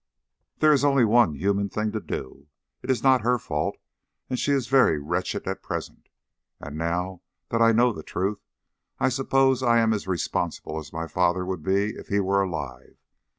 "There 0.57 0.73
is 0.73 0.83
only 0.83 1.05
one 1.05 1.35
human 1.35 1.69
thing 1.69 1.91
to 1.91 1.99
do. 1.99 2.47
It 2.81 2.89
is 2.89 3.03
not 3.03 3.21
her 3.21 3.37
fault, 3.37 3.77
and 4.31 4.39
she 4.39 4.51
is 4.51 4.65
very 4.67 4.97
wretched 4.99 5.47
at 5.47 5.61
present. 5.61 6.09
And 6.59 6.75
now 6.75 7.21
that 7.49 7.61
I 7.61 7.71
know 7.71 7.93
the 7.93 8.01
truth 8.01 8.41
I 8.99 9.09
suppose 9.09 9.61
I 9.61 9.77
am 9.77 9.93
as 9.93 10.07
responsible 10.07 10.79
as 10.79 10.91
my 10.91 11.05
father 11.05 11.45
would 11.45 11.61
be 11.61 11.91
if 11.95 12.07
he 12.07 12.19
were 12.19 12.41
alive. 12.41 12.97